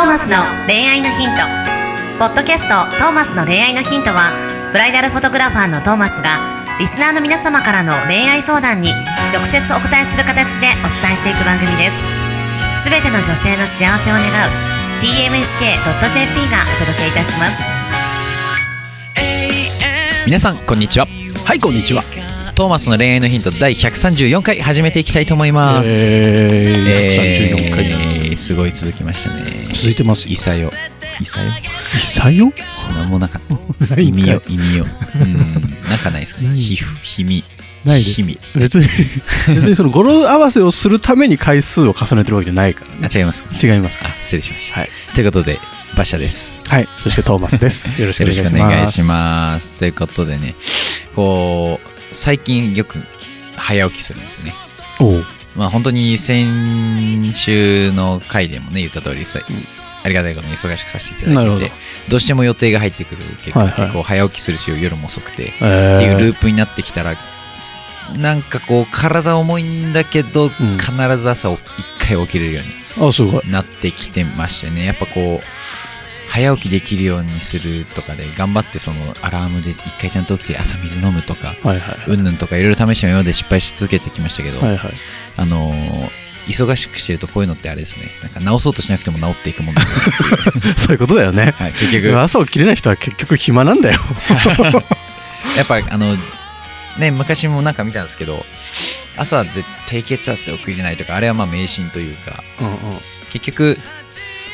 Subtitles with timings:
[0.00, 1.42] ーマスの恋愛のヒント」
[2.18, 4.32] ポッドキャスト「トーマスの恋愛のヒントは」
[4.72, 6.38] ブライダルフォトグラファーのトーマスが
[6.78, 8.92] リスナーの皆様からの恋愛相談に
[9.32, 12.84] 直接お答えする形でお伝えしていく番組です。
[12.84, 14.26] すべての女性の幸せを願う
[15.00, 17.62] tmsk.jp がお届けいたします。
[20.24, 21.06] 皆さんこんにちは。
[21.44, 22.02] はいこんにちは。
[22.54, 25.86] トーマスの恋愛のヒント第134回始めていきたいと思います。
[25.86, 28.09] えー、134回、えー
[28.40, 29.42] すごい続きましたね。
[29.64, 30.28] 続いてます。
[30.28, 30.72] いさよ
[31.20, 33.54] いさよいさよそんなもんなかった。
[33.94, 34.22] ないんかい。
[34.22, 34.86] 意味よ意味よ
[35.20, 35.36] うん。
[35.88, 36.48] なんかないですかね。
[36.48, 37.44] ない皮膚ひみ
[37.84, 38.14] ないです。
[38.14, 38.86] ひみ別に
[39.54, 43.08] 別にその語呂合わせをするために回数を重ねてるわけじゃないからね。
[43.12, 43.54] あ違いますか？
[43.62, 44.06] 違いますか？
[44.08, 44.80] あ失礼しました。
[44.80, 44.90] はい。
[45.14, 45.60] ということで
[45.94, 46.58] 馬車です。
[46.66, 46.88] はい。
[46.94, 47.98] そしてトーマスです。
[48.00, 49.68] よろしくおよろしく願いしますお願いします。
[49.78, 50.54] ということでね
[51.14, 52.98] こう最近よく
[53.56, 54.54] 早起きするんですよね。
[55.00, 59.40] おうまあ本当に先週の回でもね言った通りさ、
[60.02, 61.70] ありがたいことに忙しくさせていただいてど。
[62.08, 63.80] どうしても予定が入ってくる結構,、はいはい。
[63.82, 67.16] 結構早起きするし夜も遅くて、えっていうループになってきたら
[68.16, 70.78] なんかこう体重いんだけど、ん。
[70.78, 71.58] 必ず朝一
[71.98, 72.62] 回起きれるよ
[72.96, 74.84] うになってきてましてね。
[74.84, 75.44] やっぱこう
[76.30, 84.92] 早起きできるようにするとかで頑張ってそのアラームで一回ちゃんと起きて朝水飲むとかはいはいうんぬんとかいろいろ試しても今まで失敗し続けてきましたけど、はいはい。
[85.36, 88.06] あのー忙しくしてるとこういうのってあれですね。
[88.22, 91.54] なんか直そうとしなくても治っていくもんだな そういうことだよね。
[91.56, 92.18] はい、結局。
[92.18, 94.00] 朝起きれない人は結局暇なんだよ。
[95.56, 96.16] やっぱあの
[96.98, 98.44] ね昔もなんか見たんですけど
[99.16, 102.42] 朝は絶低血圧で起きれないとかあれはまあ迷信というか。
[102.58, 102.76] うんうん。
[103.30, 103.78] 結局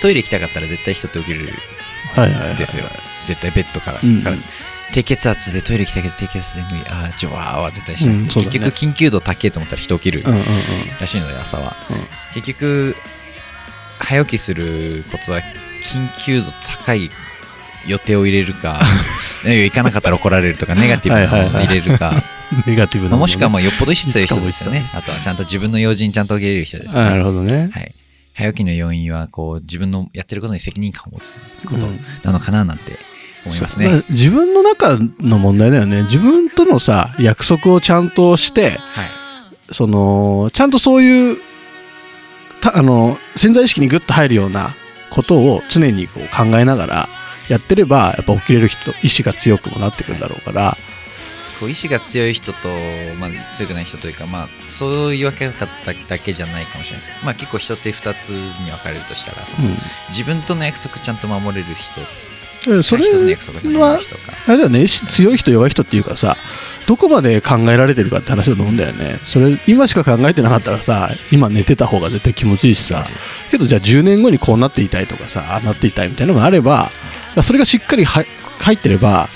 [0.01, 2.85] トイレ行きたかったら絶対人って起きれるんですよ。
[3.27, 4.37] 絶対ベッドから,、うんから
[4.93, 6.85] 低血圧でトイレ行きたいけど低血圧で無理。
[6.89, 8.51] ああジョワーは絶対しなくて、うんね。
[8.51, 10.23] 結局緊急度高えと思ったら人起きる。
[10.25, 10.45] うんうんうん。
[11.01, 11.97] らしいので朝は、うん。
[12.35, 12.97] 結局
[13.99, 16.53] 早起きするコツは緊急度
[16.85, 17.11] 高い
[17.87, 18.81] 予定を入れるか
[19.45, 22.23] ね行かなかったら怒られるとか ネガティブなものを入れるか。
[22.67, 24.89] ネガティブなまあもしくはもううよっぽど意志強い人ですよね。
[24.95, 27.11] あとはちゃんと自分の用事にちゃんと受け入れる人ですよね。
[27.11, 27.71] なるほどね。
[27.73, 27.93] はい
[28.37, 32.01] 早起きの要因はこう自分のやってることに責任感を持つことうん。
[32.23, 32.99] なのかななんて
[33.47, 33.85] 思いますそう。
[33.85, 36.03] まねあ自分の中の問題だよね。
[36.03, 39.09] 自分とのさ約束をちゃんとしてはい。
[39.73, 41.39] そのちゃんとそういう
[42.61, 44.75] たあの潜在意識にグッと入るような
[45.11, 47.09] ことを常にこう考えながら
[47.49, 50.77] やってればやっぱ起きれる人意志が強くもなってくるんだろうから、
[51.59, 52.69] こう意志が強い人と、
[53.19, 55.67] まあ、強くない人というか、まあ、そういうわけ方
[56.09, 59.69] だけじゃないかもしれないですけど、まあ、結構人って2つに分かれるとしたらその
[60.09, 62.01] 自分との約束ちゃんと守れる人
[62.69, 64.33] うん、それはる人か。
[64.47, 66.37] あれだよね強い人弱い人っていうかさ
[66.87, 69.19] どこまで考えられてるかって話だと思うんだよね。
[69.25, 73.07] それ今しか考えてなかったらさ今寝てた方が絶対気持ちいいしさ。
[73.51, 76.91] けどじゃあ10年後にこうなっていたいとかさああなっていたいみたいなのがあれば
[77.43, 78.25] それがしっかりは
[78.59, 79.29] 入ってれば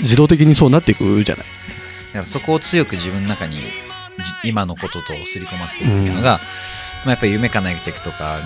[0.00, 1.46] 自動的にそうなっていくじゃない。
[1.46, 6.40] だからそこを強く自分の中にじ今のこととすり込ませていくっていうのが、
[7.04, 8.42] まあ、やっぱり夢叶えていくとかに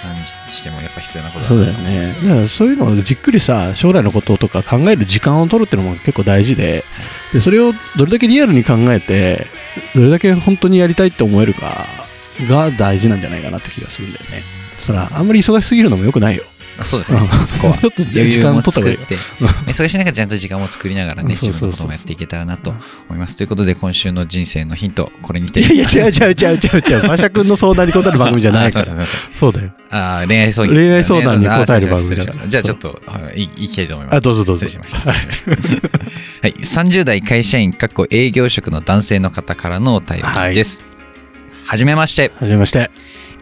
[0.00, 0.16] 感
[0.48, 2.14] じしてもやっぱ必要なことだなそうだよね。
[2.28, 6.84] だからそういうのをじっくりさ将来のこととか考える時間を取るっていうのも結構大事で
[7.32, 9.46] でそれをどれだけリアルに考えて
[9.94, 11.86] どれだけ本当にやりたいって思えるか
[12.48, 14.42] が大事なんじゃないかなって気がするんだよね。
[14.78, 16.44] そらあんまり忙しすぎるのもよくないよ
[16.78, 17.18] あそうですね。
[17.20, 17.46] うん。
[17.46, 17.74] そこは。
[17.78, 19.16] ちょっと余裕も時間取った方がいい作って
[19.72, 23.36] 忙しい中でちゃんと時間も作りながらね自分そうそうのこともやっていけたらなと思います。
[23.36, 25.60] ということで今週の人生のヒントこれにて。
[25.60, 26.82] いやいや違う違う違う違う。
[26.88, 28.86] 違 う馬車君の相談に答える番組じゃないから。
[28.86, 29.72] あそうだよ。
[29.90, 32.48] あー恋愛相談、恋愛相談に答える番組だから。
[32.48, 34.16] じゃあちょっとはいいいきたいと思います。
[34.16, 34.66] あどうぞどうぞ。
[34.66, 35.12] 失礼しました。
[35.12, 35.98] 失礼しました。
[35.98, 36.54] はい。
[36.62, 40.82] 30代会社員かっこ営業職の男性の方からのお便りです、
[41.64, 42.32] はじめまして。
[42.38, 42.90] はじめまして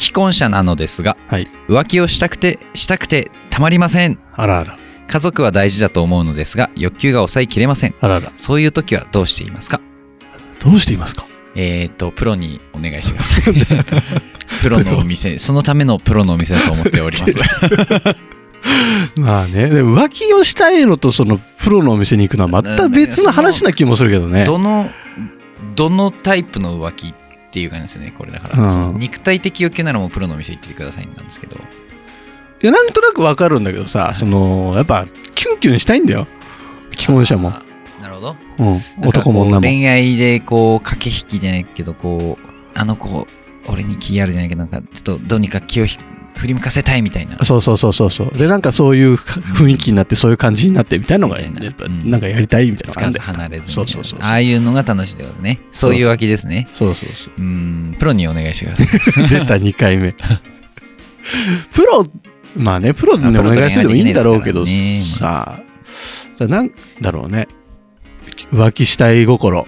[0.00, 1.46] 既婚者なのですがはい。
[1.68, 4.18] 浮気をしたくてしたくてたまりません。
[4.32, 4.78] あらあら。
[5.06, 7.94] 家族は大事だと思うのですが欲求が抑えきれません。
[8.00, 8.32] あらあら。
[8.36, 9.80] そういう時はどうしていますか？
[10.58, 11.26] どうしていますか？
[11.54, 13.54] えっ、とプロにお願いしてください
[14.62, 17.34] プロのお店そのためのプロのお店だと思っております。
[19.16, 24.44] まあねで浮気をしたいのとそのプロのお店に行くのはまた別の話な気もするけどね。
[24.44, 24.90] どの
[25.74, 27.14] どのタイプの浮気っ
[27.50, 28.98] ていう感じですよねこれだから、うん。
[28.98, 31.56] 肉体的欲求ならもうプロのお店行ってくださいなんですけど。
[32.62, 36.26] いやなんとなくわかるんだけどさそのやっぱキュンキュンしたいんだよ。
[36.96, 37.48] 既婚者も。
[37.48, 37.62] あ、
[38.02, 38.36] なるほど。
[38.58, 38.64] う
[39.04, 39.60] ん、男も女も。
[39.62, 43.26] 恋愛でこう駆け引きじゃないけどこうあの子
[43.66, 45.98] 俺に気あるじゃないけどなんかちょっとどうにか気をひ
[46.36, 47.44] 振り向かせたいみたいな。
[47.44, 48.38] そうそうそうそうそう。
[48.38, 52.10] でなんかそういう雰囲気になってそういう感じになってみたいなのがやっぱうん。
[52.10, 55.60] なんかやりたいみたいなのつかずがあるんだよ離れずそうそうそうああいうのが楽しいってことね。
[55.72, 56.68] そういうわけですね。
[56.74, 57.40] そうそうそうう。
[57.40, 57.96] ーん。
[57.98, 59.28] プロにお願いしてください。
[59.28, 60.14] 出た2回目。
[61.72, 62.06] プロ
[62.56, 65.62] まあね、プロでねお願いするでもいいんだろうけどさ、
[66.38, 67.46] だなんだろうね、
[68.52, 69.66] 浮気したい心。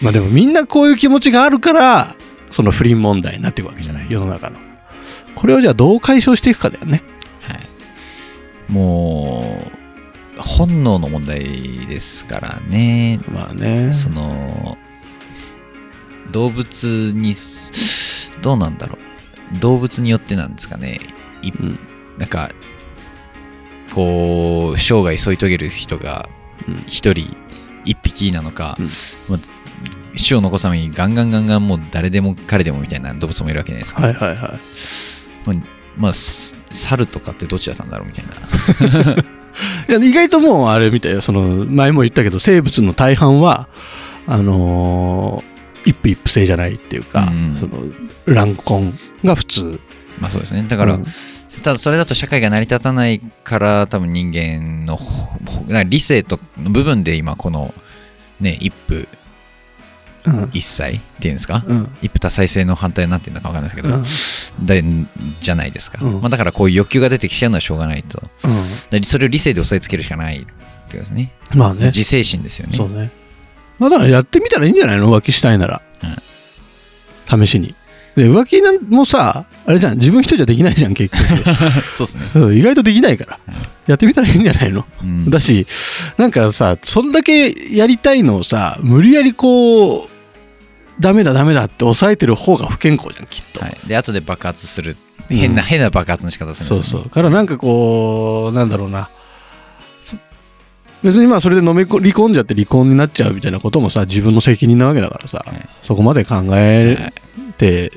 [0.00, 2.14] まあでもみんなこういう気持ちがあるから、
[2.50, 4.58] その不倫問題になっていくわけじゃない、世の中の。
[5.34, 7.02] これをじゃあどう解消していくかだよね。
[7.40, 9.70] はい、も
[10.38, 13.20] う本能の問題ですからね。
[13.28, 13.92] まあね。
[13.92, 14.76] その
[16.30, 17.34] 動物に
[18.42, 18.98] どうなんだろ
[19.54, 19.58] う。
[19.58, 21.00] 動物によってなんですかね。
[21.42, 21.78] いうん。
[22.18, 22.50] なんか
[23.94, 26.28] こう生涯添い遂げる人が
[26.66, 26.76] うん。
[26.86, 27.36] 一人
[27.84, 28.88] 一匹なのか、うん。
[29.28, 29.38] まあ
[30.16, 34.60] 種を残すためにガンガンガンガンもう誰でも彼でもみたいな動物もいるわけじゃないですか、はいはいはい。
[35.44, 35.56] まあ
[35.96, 39.14] まあす猿とかってどっちだったんだろうみたいな。
[39.88, 41.20] いや意外ともうあれみたいよ。
[41.20, 43.68] その前も言ったけど生物の大半は
[44.26, 45.54] あのー
[45.86, 47.54] 一夫一夫制じゃないっていうか、うん。
[47.54, 47.82] その
[48.26, 49.80] 乱婚が普通。
[50.18, 50.64] まあそうですね。
[50.66, 51.04] だから、うん。
[51.62, 54.98] ただそれだと社会が成り立たないから多分人間の
[55.86, 57.72] 理性との部分で今この
[58.40, 59.08] ね一夫うん
[60.52, 60.90] 一妻っ
[61.20, 61.88] ていうんですか、うん。
[62.02, 64.66] 一夫多妻制の反対になってるのか分かんないですけど、うん。
[64.66, 64.84] で
[65.40, 66.20] じゃないですか、うん。
[66.20, 68.22] まあ、だからこういう欲求が出てきちゃうのはしょうがないと。
[68.44, 68.48] う
[68.96, 69.00] ん。
[69.00, 70.56] でそれを理性で押さえつけるしかないってこ
[70.90, 71.32] とですね。
[71.54, 71.86] まあね。
[71.86, 72.76] 自制心ですよね。
[72.76, 73.10] そうね。
[73.78, 75.14] まあだからやってみたらいいんじゃないの？
[75.14, 75.82] 浮気したいなら、
[77.28, 77.74] 試しに。
[78.14, 79.98] で浮気なんもさあれじゃん。
[79.98, 81.24] 自分一人じゃできないじゃん結局。
[81.90, 82.56] そうですね、うん。
[82.56, 83.54] 意外とできないから、うん。
[83.88, 84.86] やってみたらいいんじゃないの？
[85.02, 85.28] うん。
[85.28, 85.66] だし、
[86.16, 90.08] なんかさ、そんだけやりたいのをさ、無理やりこう、
[91.00, 93.60] ダメだダメだって抑えてる方が不健康じゃん、きっと。
[93.60, 94.96] はい、で後で爆発する
[95.30, 97.10] うん変な、変な爆発の仕方するすよ、ね、そうそう。
[97.10, 99.10] からなんかこう、なんだろうな。
[101.02, 107.92] 別にまあそれで飲みこ離婚じゃって離婚になっちゃうみたいなこともさ、自分の責任なわけだからさ、はいそこまで考はえいて、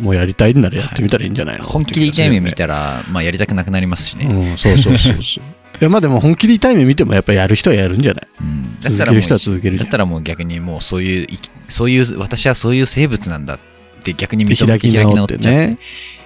[0.00, 2.56] もうやりたいんならやってみたらいいんじゃないの、本気で痛い目見ら。
[2.56, 5.44] たら、まあ、やりたくなくなりますしね、うん、そうそうそうそう。
[5.80, 8.28] いやまあでも本気で痛い目見てもやっぱやる人はやるんじゃない？
[8.40, 8.62] うん。
[8.80, 11.38] 続ける人は続けるだったらもう逆にもうそういうい
[11.68, 13.58] そういう私はそういう生物なんだっ
[14.02, 15.78] て逆にで認め開き直ってね。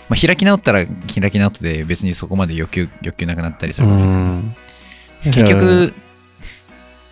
[0.09, 4.57] まあ、開き直ったら開き直ってで別にそこまで欲求欲求なくなったりすうるわけですよん。
[5.25, 5.95] 結局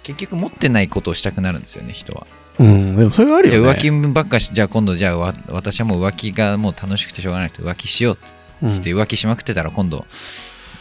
[0.02, 2.26] 結局持ってないことをしたくなるんですよね人は。
[2.58, 3.70] うん、でもそれはあるよね。
[3.70, 7.62] 浮気ばっかしじゃあ今度じゃあわ私はもう浮気がもう楽しくてしょうがないと。
[7.62, 8.19] 浮気しよ
[8.62, 10.04] うっつって浮気しまくってたら今度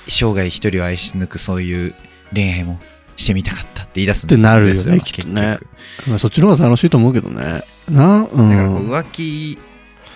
[0.07, 1.95] 生涯一人を愛し抜くそういう
[2.33, 2.79] 恋愛も
[3.15, 5.59] してみたかったって言い出すんってなるよねですよきっとね
[6.07, 7.63] まあそっちの方が楽しいと思うけどね。
[7.89, 8.23] な、う。
[8.23, 9.59] だか浮気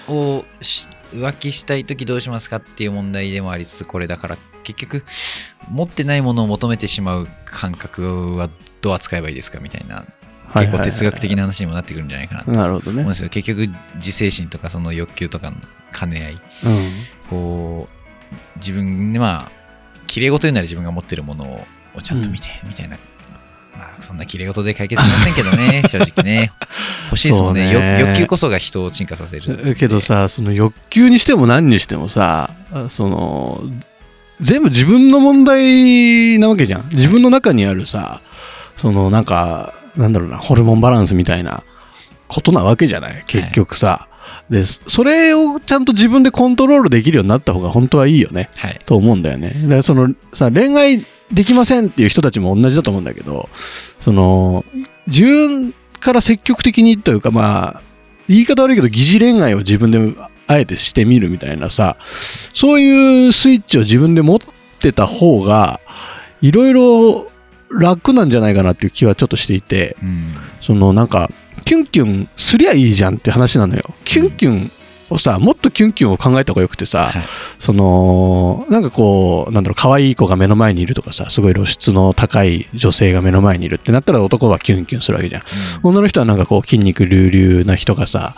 [0.07, 5.03] をし浮気したい時どうしますかっていう問題でもありつつこれだから結局
[5.69, 8.49] 持ってないものを求めてしまう感覚は
[8.81, 10.05] どう扱えばいいですかみたいな
[10.53, 11.37] 結構哲学的な。
[11.37, 13.07] な話にもなってくるんじゃないかなとなるほどね思うん。
[13.09, 15.57] ですよ結局自制心とかその欲求とかの
[15.97, 16.39] 兼ね合いうん。
[17.29, 19.62] こう自分でまあ
[20.07, 21.65] 綺麗事言うなら自分が持ってるもの
[21.95, 22.97] をちゃんと見て、みたいな。
[23.77, 26.51] まあそんな綺麗事で解決しませんけどね 正直ね。
[27.05, 27.67] 欲しいですもんね。
[27.67, 27.73] ね。
[27.73, 29.75] よ欲求こそが人を進化させる。
[29.75, 32.51] けどさ、その欲求にしても何にしてもさ、
[32.89, 33.63] その、
[34.39, 36.89] 全部自分の問題なわけじゃん。
[36.93, 38.21] 自分の中にあるさ、
[38.75, 41.63] そのなんか、なんだろうな、ホルモンバランスみたいな
[42.27, 43.23] ことなわけじゃない。
[43.27, 44.07] 結局さ。
[44.49, 48.49] で、それをちゃんと自分でコントロールできるようになった方が本当はいいよね。
[48.55, 49.49] はいと思うんだよね。
[49.63, 53.49] だからそのさ、恋愛できませんっていう人たちも同じだと思うんだけど、
[53.99, 54.65] その、
[55.07, 57.81] 自分から積極的にというか、まあ、
[58.27, 59.99] 言い方悪いけど、疑似恋愛を自分で
[60.47, 61.97] あえてしてみるみたいなさ、
[62.53, 64.39] そういうスイッチを自分で持っ
[64.79, 65.79] てた方が、
[66.41, 67.27] いろいろ
[67.71, 71.29] 楽なんじゃないかなっていう気はちょっとしていて、うんそのなんか、
[71.65, 73.83] キュンキュンすりゃいいじゃんって話なのよ。
[74.05, 74.71] キュンキュン
[75.09, 77.23] をさ、もっとキュンキュンを考えた方がよくてさ、はい。
[77.59, 85.43] そのなんかこうなんだろう可愛い子が目の前にいるとかさすごい露出の高い女性が目の前にいるってなったら男はキュンキュンするわけじゃん。
[85.83, 88.35] 女の人はなんかこう筋肉隆々な人がさ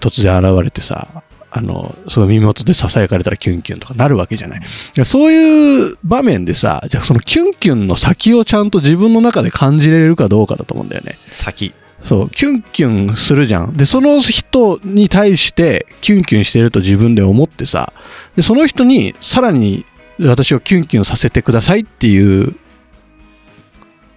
[0.00, 1.22] 突然現れてさ
[1.54, 4.60] あのすごい耳元でささやかれたらキュンキュンとかなるわけじゃない。
[5.04, 11.18] そういう場面でさじゃあそのキュンキュンの先をちゃんと自分の中で感じれるかどうかだと思うんだよね。
[11.30, 13.76] 先そう、キュンキュンするじゃん。
[13.76, 17.92] で、その人に対してキュンキュンしてると自分で思ってさ、
[18.36, 19.84] で、その人にさらに
[20.20, 22.56] 私をキュンキュンさせてくださいっていう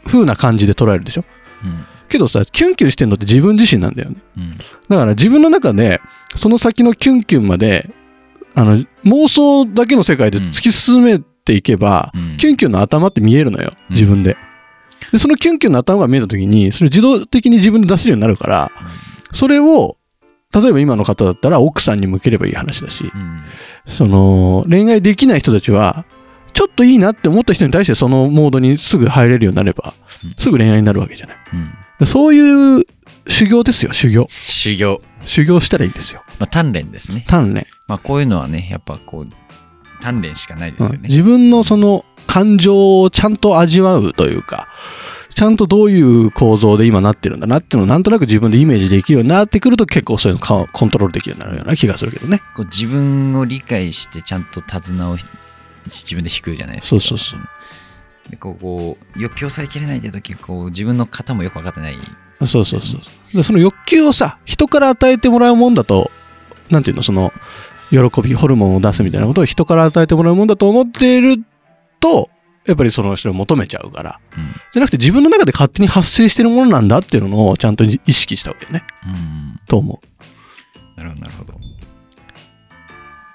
[0.06, 1.26] 風な感じで捉えるでしょ。
[1.64, 4.18] うんけどさ、キュンキュンしてんのって自分自身なんだよね。
[4.38, 4.58] うん
[4.90, 6.02] だから自分の中で
[6.36, 7.90] その先のキュンキュンまで、
[8.54, 14.38] あの、妄想だけの世界で突き進めていけば、うんキュンキュンの頭って見えるのよ、うん自分で。
[15.16, 18.72] で、そのキュンキュンの頭が見えた時に、それ自動的に自分で出せるようになるから、
[19.32, 19.96] それを
[20.54, 23.44] 例えば今の方だったら奥さんに向ければいい話だし、うん。
[23.86, 26.04] その恋愛できない人たちは
[26.52, 29.94] ちょっといいなって思った人に対してそのモードにすぐ入れるようになれば
[30.26, 30.32] うん。
[30.32, 31.38] すぐ恋愛になるわけじゃない。
[32.00, 32.08] うん。
[32.08, 32.84] そういう
[33.28, 34.28] 修行ですよ修行。
[34.30, 36.24] 修行、修行したらいいんですよ。
[36.40, 37.26] まあ、鍛錬ですね。
[37.26, 39.28] 鍛錬、まあ、こういうのはね、やっぱこう、
[40.04, 40.96] 鍛錬しかないですよね。
[40.96, 41.02] うん。
[41.04, 42.06] 自分のその
[42.36, 44.68] 感情をちゃんと味わうというか
[45.30, 52.40] ちゃんとどういう構造で今なってるんだなっていうのをなんとなく自分でイメージできるようになってくると結構そういうのかコントロールできるようになるような気がするけどね。
[52.54, 55.18] こう自分を理解して、ちゃんと手綱を
[55.86, 56.90] 自分で引くじゃないですか。
[56.90, 57.40] そうそうそう
[58.30, 61.98] でこうこう欲求を抑えきれないって時こう自分の型もよく分かってない
[62.40, 66.12] そうそうそうでその欲求をさ人から与えてもらうもんだと
[66.70, 67.32] なんていうのその
[67.92, 71.44] 喜びホルモンを出すみたいなことを人から与えてもらうもんだと思っている
[72.00, 72.30] と
[72.66, 74.20] やっぱりその人を求めちゃうから。
[74.38, 74.46] うん。
[74.74, 78.84] じゃなくて自分の中で勝手に発生してるものなんだっていうのをちゃんと意識したわけね。
[79.06, 79.60] うん。
[79.68, 80.02] と思
[80.98, 81.54] なるほどなるほど。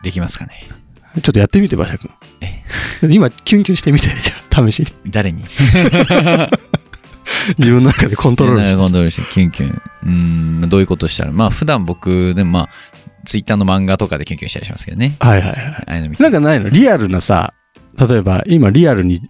[0.03, 0.69] できますかね。
[1.17, 2.11] うちょっとやってみて馬車君。
[2.41, 2.65] え？
[3.09, 4.87] 今キュンキュンしてみてじゃあ試しに。
[5.11, 5.45] 誰に？
[7.59, 8.77] 自分の中でコントロールして。
[8.81, 9.83] コントロールしてキュンキュン。
[10.05, 10.09] う
[10.65, 11.33] んどういうことしたら。
[11.33, 12.69] まあ普段僕でもまあ
[13.25, 15.17] ツイッターの漫画とかでキュンキュンしたりしますけどね。
[15.21, 16.69] はいはいはいなんかないの？
[16.71, 17.53] リアルなさ
[18.09, 19.21] 例えば今リアルに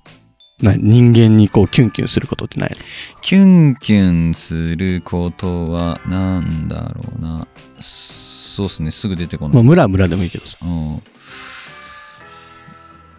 [0.60, 2.76] な人間にこうキュンキュンすることってないの？
[3.22, 7.46] キュンキュンすることはなんだろうな
[7.78, 10.58] そうっすねすぐ出てこないまあ、ムラムラでもいいけどさ。
[10.62, 11.02] うん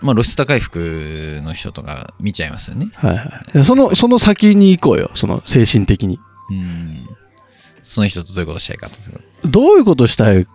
[0.03, 2.89] まあ露出高い服の人とか見ちゃいますよね。
[2.95, 3.63] はいはいで。
[3.63, 5.11] その、その先に行こうよ。
[5.13, 6.17] その精神的に。
[6.49, 7.05] うん。
[7.83, 9.19] その人とどういうことしたいかとか。
[9.43, 10.51] どういうことしたいか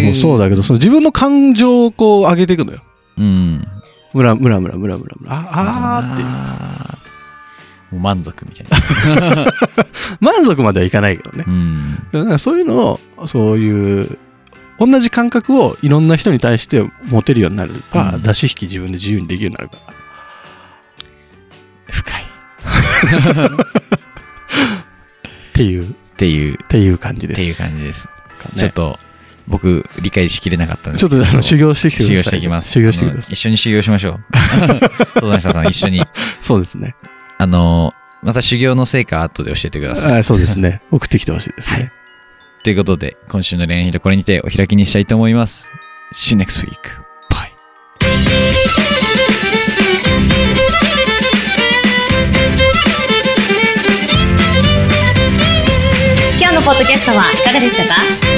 [0.00, 2.82] もそうだけど、その自分の感情をこう上げていくのよ。
[3.16, 3.64] うん。
[4.14, 5.34] ムラムラムラムラムラムラ。
[5.34, 6.22] ああーって
[7.90, 8.66] もう満足みたい
[9.16, 9.46] な。
[10.20, 11.50] 満足まではいかないけどねう。
[11.50, 12.06] ん。
[12.12, 14.18] だからそういうのを、そういう、
[14.78, 19.94] 同じ感覚をいろんな人に対して持てるようになれば、うん出し引き自分で自由にできるようになるから。
[21.90, 22.24] 深い。
[25.50, 27.40] っていう、っっていう、ていう感じです。
[27.40, 28.08] っていう感じです。
[28.08, 28.98] かねちょっと、
[29.48, 32.22] 僕、理解しきれなかったんですちょっとあの修行してきてください。
[32.22, 32.70] 修行していきます。
[32.70, 33.32] 修行してください。
[33.32, 34.20] 一緒に修行しましょう。
[35.20, 36.02] 相談者さん、一緒に。
[36.40, 36.94] そうですね。
[37.38, 40.18] あの、また修行の成果後で教えてください。
[40.20, 40.82] あそうですね。
[40.90, 41.92] 送ってきてほしいですね。
[42.64, 45.72] ということで、今週の恋愛でこれにてお開きにしたいと思います。
[46.12, 46.74] See you next week.
[47.30, 48.58] Bye.
[56.40, 58.37] 今日のポッドキャストはいかがでしたか？